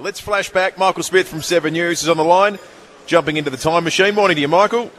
Let's 0.00 0.20
flash 0.20 0.50
back. 0.50 0.76
Michael 0.78 1.02
Smith 1.02 1.28
from 1.28 1.42
Seven 1.42 1.72
News 1.72 2.02
is 2.02 2.08
on 2.08 2.16
the 2.16 2.24
line, 2.24 2.58
jumping 3.06 3.36
into 3.36 3.50
the 3.50 3.56
time 3.56 3.84
machine. 3.84 4.14
Morning 4.14 4.34
to 4.34 4.40
you, 4.40 4.48
Michael. 4.48 4.90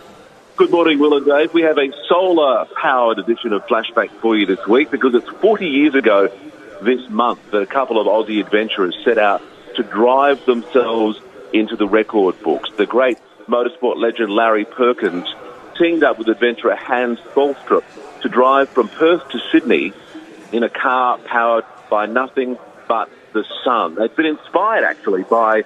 Good 0.55 0.71
morning, 0.71 0.97
Will 0.97 1.15
and 1.15 1.25
Dave. 1.25 1.53
We 1.53 1.61
have 1.61 1.77
a 1.77 1.91
solar-powered 2.09 3.19
edition 3.19 3.53
of 3.53 3.65
Flashback 3.67 4.09
for 4.21 4.35
you 4.35 4.47
this 4.47 4.65
week 4.65 4.89
because 4.89 5.13
it's 5.13 5.29
40 5.39 5.67
years 5.67 5.93
ago 5.93 6.29
this 6.81 7.07
month 7.09 7.51
that 7.51 7.61
a 7.61 7.67
couple 7.67 8.01
of 8.01 8.07
Aussie 8.07 8.39
adventurers 8.39 8.97
set 9.03 9.19
out 9.19 9.41
to 9.75 9.83
drive 9.83 10.43
themselves 10.45 11.19
into 11.53 11.75
the 11.75 11.87
record 11.87 12.41
books. 12.41 12.69
The 12.77 12.87
great 12.87 13.19
motorsport 13.47 13.97
legend 13.97 14.31
Larry 14.31 14.65
Perkins 14.65 15.27
teamed 15.77 16.03
up 16.03 16.17
with 16.17 16.27
adventurer 16.27 16.75
Hans 16.75 17.19
Tholstrup 17.35 17.83
to 18.21 18.29
drive 18.29 18.69
from 18.69 18.89
Perth 18.89 19.29
to 19.29 19.39
Sydney 19.51 19.93
in 20.51 20.63
a 20.63 20.69
car 20.69 21.19
powered 21.19 21.65
by 21.89 22.07
nothing 22.07 22.57
but 22.87 23.09
the 23.33 23.45
sun. 23.63 23.95
They'd 23.95 24.15
been 24.15 24.25
inspired 24.25 24.83
actually 24.83 25.23
by 25.23 25.63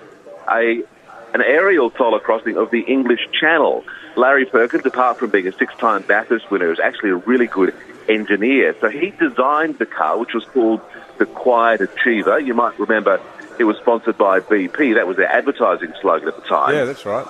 a 0.50 0.84
an 1.34 1.42
aerial 1.42 1.92
solar 1.98 2.20
crossing 2.20 2.58
of 2.58 2.72
the 2.72 2.82
English 2.82 3.22
Channel. 3.40 3.86
Larry 4.18 4.46
Perkins, 4.46 4.86
apart 4.86 5.18
from 5.18 5.30
being 5.30 5.48
a 5.48 5.54
six-time 5.54 6.02
Bathurst 6.04 6.52
winner, 6.52 6.72
is 6.72 6.80
actually 6.80 7.12
a 7.12 7.16
really 7.16 7.48
good 7.48 7.74
engineer. 8.10 8.76
So 8.82 8.90
he 8.90 9.12
designed 9.12 9.78
the 9.80 9.86
car, 9.86 10.18
which 10.18 10.34
was 10.34 10.44
called 10.46 10.82
the 11.20 11.26
Quiet 11.26 11.80
Achiever. 11.80 12.40
You 12.40 12.54
might 12.54 12.78
remember 12.78 13.22
it 13.60 13.64
was 13.64 13.78
sponsored 13.78 14.18
by 14.18 14.42
BP. 14.42 14.96
That 14.96 15.08
was 15.08 15.18
their 15.18 15.30
advertising 15.30 15.94
slogan 16.02 16.28
at 16.28 16.36
the 16.36 16.42
time. 16.42 16.76
Yeah, 16.76 16.84
that's 16.84 17.06
right. 17.06 17.26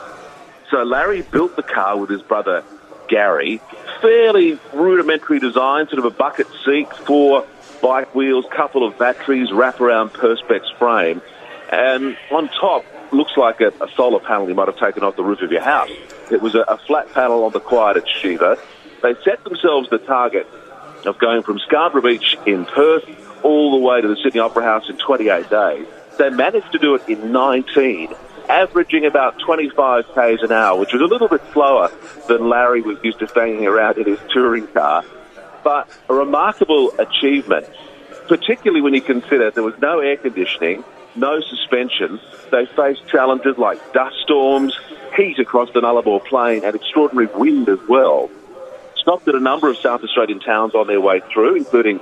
So 0.72 0.84
Larry 0.84 1.22
built 1.22 1.56
the 1.56 1.64
car 1.64 1.98
with 1.98 2.10
his 2.10 2.22
brother 2.22 2.64
Gary. 3.12 3.62
Fairly 4.02 4.58
rudimentary 4.74 5.40
design, 5.40 5.88
sort 5.88 6.00
of 6.00 6.06
a 6.06 6.10
bucket 6.10 6.48
seat, 6.66 6.92
four 7.06 7.46
bike 7.82 8.16
wheels, 8.16 8.46
couple 8.56 8.88
of 8.88 8.98
batteries, 8.98 9.50
wraparound 9.50 10.12
perspex 10.12 10.62
frame, 10.80 11.22
and 11.72 12.18
on 12.32 12.48
top 12.50 12.86
looks 13.12 13.36
like 13.36 13.60
a, 13.60 13.68
a, 13.82 13.90
solar 13.96 14.22
panel 14.22 14.48
you 14.48 14.56
might 14.56 14.68
have 14.68 14.80
taken 14.80 15.04
off 15.04 15.18
the 15.18 15.24
roof 15.24 15.42
of 15.42 15.52
your 15.52 15.62
house. 15.62 15.92
It 16.32 16.42
was 16.42 16.56
a, 16.56 16.62
a 16.62 16.78
flat 16.78 17.14
panel 17.14 17.44
on 17.44 17.52
the 17.52 17.60
Quiet 17.60 17.98
Achiever. 17.98 18.58
They 19.04 19.14
set 19.26 19.44
themselves 19.44 19.90
the 19.90 19.98
target 19.98 20.48
of 21.06 21.20
going 21.20 21.44
from 21.44 21.60
Scarborough 21.60 22.04
Beach 22.04 22.38
in 22.46 22.66
Perth 22.66 23.04
all 23.44 23.72
the 23.72 23.86
way 23.86 24.00
to 24.00 24.08
the 24.08 24.16
Sydney 24.24 24.40
Opera 24.40 24.64
House 24.64 24.90
in 24.90 24.98
28 24.98 25.50
days. 25.50 25.88
They 26.18 26.30
managed 26.30 26.72
to 26.72 26.80
do 26.80 26.96
it 26.96 27.10
in 27.10 27.32
19, 27.34 28.14
averaging 28.52 29.06
about 29.06 29.40
25 29.40 30.06
k's 30.14 30.42
an 30.42 30.52
hour, 30.52 30.78
which 30.78 30.92
was 30.94 31.02
a 31.02 31.06
little 31.06 31.28
bit 31.28 31.42
slower 31.54 31.90
than 32.28 32.50
Larry 32.50 32.82
was 32.82 32.98
used 33.04 33.20
to 33.20 33.28
staying 33.28 33.66
around 33.66 33.98
in 33.98 34.06
his 34.06 34.20
touring 34.34 34.68
car. 34.68 35.04
But 35.64 35.90
a 36.10 36.14
remarkable 36.14 36.92
achievement, 37.00 37.68
particularly 38.28 38.82
when 38.82 38.94
you 38.94 39.02
consider 39.02 39.52
there 39.52 39.64
was 39.64 39.78
no 39.80 40.00
air 40.00 40.18
conditioning, 40.18 40.84
no 41.16 41.40
suspension. 41.42 42.20
They 42.52 42.66
faced 42.66 43.08
challenges 43.08 43.58
like 43.58 43.94
dust 43.94 44.16
storms, 44.24 44.78
heat 45.16 45.40
across 45.40 45.72
the 45.74 45.82
Nullarbor 45.82 46.24
Plain, 46.26 46.64
and 46.64 46.76
extraordinary 46.76 47.28
wind 47.28 47.70
as 47.70 47.80
well. 47.88 48.30
Stopped 48.96 49.28
at 49.28 49.36
a 49.36 49.40
number 49.40 49.70
of 49.70 49.78
South 49.78 50.04
Australian 50.04 50.40
towns 50.40 50.76
on 50.76 50.88
their 50.88 51.02
way 51.02 51.22
through, 51.34 51.56
including 51.56 52.00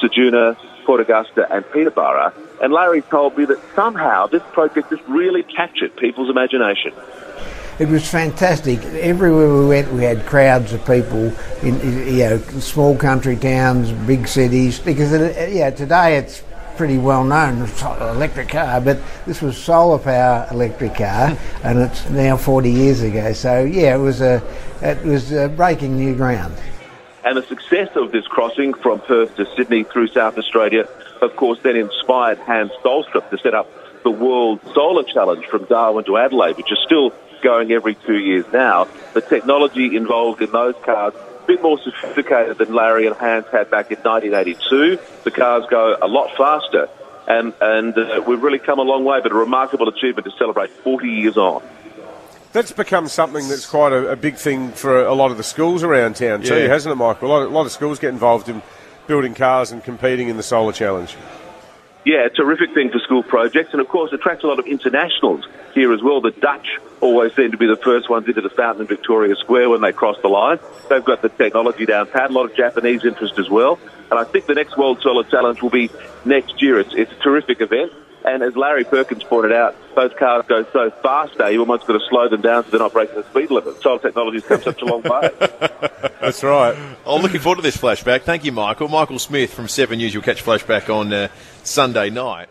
Ceduna, 0.00 0.56
Port 0.88 1.02
Augusta, 1.02 1.46
and 1.52 1.70
Peterborough. 1.70 2.32
And 2.62 2.72
Larry 2.72 3.02
told 3.02 3.36
me 3.36 3.44
that 3.44 3.58
somehow 3.74 4.26
this 4.26 4.42
project 4.52 4.88
just 4.88 5.02
really 5.06 5.42
captured 5.42 5.94
people's 5.98 6.30
imagination. 6.30 6.94
It 7.78 7.88
was 7.88 8.10
fantastic. 8.10 8.82
Everywhere 8.82 9.54
we 9.54 9.66
went, 9.66 9.92
we 9.92 10.04
had 10.04 10.24
crowds 10.24 10.72
of 10.72 10.80
people 10.86 11.30
in 11.62 11.78
you 12.08 12.20
know 12.20 12.38
small 12.58 12.96
country 12.96 13.36
towns, 13.36 13.92
big 14.06 14.26
cities. 14.26 14.78
Because 14.78 15.12
it, 15.12 15.52
yeah, 15.52 15.68
today 15.68 16.16
it's 16.16 16.42
pretty 16.78 16.96
well 16.96 17.22
known 17.22 17.68
electric 18.00 18.48
car, 18.48 18.80
but 18.80 18.98
this 19.26 19.42
was 19.42 19.58
solar 19.58 19.98
power 19.98 20.48
electric 20.50 20.94
car, 20.94 21.36
and 21.64 21.80
it's 21.80 22.08
now 22.08 22.34
40 22.34 22.70
years 22.70 23.02
ago. 23.02 23.34
So 23.34 23.62
yeah, 23.62 23.94
it 23.94 23.98
was 23.98 24.22
a 24.22 24.42
it 24.80 25.04
was 25.04 25.32
breaking 25.54 25.98
new 25.98 26.14
ground. 26.14 26.54
And 27.24 27.36
the 27.36 27.42
success 27.42 27.88
of 27.96 28.12
this 28.12 28.26
crossing 28.26 28.74
from 28.74 29.00
Perth 29.00 29.36
to 29.36 29.46
Sydney 29.56 29.84
through 29.84 30.08
South 30.08 30.38
Australia, 30.38 30.88
of 31.20 31.34
course, 31.36 31.58
then 31.62 31.76
inspired 31.76 32.38
Hans 32.38 32.72
Tholstrup 32.84 33.30
to 33.30 33.38
set 33.38 33.54
up 33.54 33.68
the 34.04 34.10
World 34.10 34.60
Solar 34.74 35.02
Challenge 35.02 35.44
from 35.46 35.64
Darwin 35.64 36.04
to 36.04 36.16
Adelaide, 36.16 36.56
which 36.56 36.70
is 36.70 36.78
still 36.84 37.12
going 37.42 37.72
every 37.72 37.94
two 37.94 38.18
years 38.18 38.44
now. 38.52 38.88
The 39.14 39.20
technology 39.20 39.96
involved 39.96 40.42
in 40.42 40.50
those 40.52 40.74
cars 40.84 41.14
a 41.14 41.46
bit 41.46 41.62
more 41.62 41.78
sophisticated 41.78 42.58
than 42.58 42.74
Larry 42.74 43.06
and 43.06 43.16
Hans 43.16 43.46
had 43.50 43.70
back 43.70 43.90
in 43.90 43.98
1982. 43.98 44.98
The 45.24 45.30
cars 45.30 45.64
go 45.70 45.96
a 46.00 46.06
lot 46.06 46.36
faster, 46.36 46.88
and 47.26 47.52
and 47.60 47.96
uh, 47.96 48.22
we've 48.26 48.42
really 48.42 48.58
come 48.58 48.78
a 48.78 48.82
long 48.82 49.04
way. 49.04 49.20
But 49.22 49.32
a 49.32 49.34
remarkable 49.34 49.88
achievement 49.88 50.26
to 50.26 50.32
celebrate 50.38 50.70
40 50.70 51.08
years 51.08 51.36
on. 51.36 51.62
That's 52.52 52.72
become 52.72 53.08
something 53.08 53.46
that's 53.48 53.66
quite 53.66 53.92
a, 53.92 54.08
a 54.08 54.16
big 54.16 54.36
thing 54.36 54.72
for 54.72 55.04
a 55.04 55.14
lot 55.14 55.30
of 55.30 55.36
the 55.36 55.42
schools 55.42 55.82
around 55.82 56.16
town 56.16 56.42
too, 56.42 56.56
Yeah. 56.62 56.68
hasn't 56.68 56.92
it, 56.92 56.96
Michael? 56.96 57.28
A 57.28 57.30
lot, 57.30 57.42
of, 57.42 57.50
a 57.52 57.54
lot 57.54 57.66
of 57.66 57.72
schools 57.72 57.98
get 57.98 58.08
involved 58.10 58.48
in 58.48 58.62
building 59.06 59.34
cars 59.34 59.70
and 59.70 59.84
competing 59.84 60.28
in 60.28 60.36
the 60.36 60.42
solar 60.42 60.72
challenge. 60.72 61.16
Yeah, 62.06 62.24
a 62.24 62.30
terrific 62.30 62.72
thing 62.72 62.90
for 62.90 62.98
school 63.00 63.22
projects, 63.22 63.70
and 63.72 63.80
of 63.82 63.88
course 63.88 64.12
attracts 64.14 64.42
a 64.44 64.46
lot 64.46 64.58
of 64.58 64.66
internationals 64.66 65.46
here 65.74 65.92
as 65.92 66.02
well. 66.02 66.22
The 66.22 66.30
Dutch 66.30 66.66
always 67.00 67.34
seem 67.34 67.50
to 67.50 67.58
be 67.58 67.66
the 67.66 67.76
first 67.76 68.08
ones 68.08 68.26
into 68.26 68.40
the 68.40 68.48
fountain 68.48 68.82
in 68.82 68.86
Victoria 68.88 69.36
Square 69.36 69.68
when 69.70 69.82
they 69.82 69.92
cross 69.92 70.16
the 70.22 70.28
line. 70.28 70.58
They've 70.88 71.04
got 71.04 71.20
the 71.20 71.28
technology 71.28 71.84
down 71.84 72.06
pat. 72.06 72.30
A 72.30 72.32
lot 72.32 72.46
of 72.50 72.56
Japanese 72.56 73.04
interest 73.04 73.38
as 73.38 73.50
well, 73.50 73.78
and 74.10 74.18
I 74.18 74.24
think 74.24 74.46
the 74.46 74.54
next 74.54 74.78
World 74.78 75.00
Solar 75.02 75.24
Challenge 75.24 75.60
will 75.60 75.68
be 75.70 75.90
next 76.24 76.62
year. 76.62 76.80
It's, 76.80 76.94
it's 76.94 77.12
a 77.12 77.16
terrific 77.16 77.60
event. 77.60 77.92
And 78.24 78.42
as 78.42 78.56
Larry 78.56 78.84
Perkins 78.84 79.24
pointed 79.24 79.52
out, 79.52 79.76
those 79.94 80.12
cars 80.18 80.44
go 80.48 80.64
so 80.72 80.90
fast 81.02 81.38
now, 81.38 81.48
you 81.48 81.60
almost 81.60 81.86
got 81.86 81.94
to 81.94 82.06
slow 82.08 82.28
them 82.28 82.40
down 82.40 82.64
so 82.64 82.70
they're 82.70 82.80
not 82.80 82.92
breaking 82.92 83.16
the 83.16 83.24
speed 83.30 83.50
limit. 83.50 83.80
Solar 83.80 83.98
technology's 83.98 84.44
come 84.44 84.60
such 84.60 84.82
a 84.82 84.84
long 84.84 85.02
way. 85.02 85.30
That's 86.20 86.42
right. 86.42 86.76
I'm 87.06 87.22
looking 87.22 87.40
forward 87.40 87.56
to 87.56 87.62
this 87.62 87.76
flashback. 87.76 88.22
Thank 88.22 88.44
you, 88.44 88.52
Michael. 88.52 88.88
Michael 88.88 89.18
Smith 89.18 89.52
from 89.52 89.68
Seven 89.68 89.98
News. 89.98 90.12
You'll 90.12 90.22
catch 90.22 90.44
flashback 90.44 90.92
on 90.94 91.12
uh, 91.12 91.28
Sunday 91.62 92.10
night. 92.10 92.48